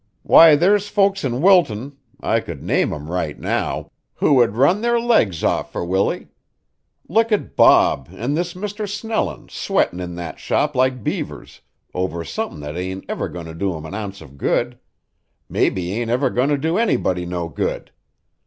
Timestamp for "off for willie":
5.43-6.29